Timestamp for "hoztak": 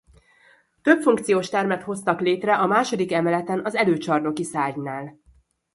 1.83-2.19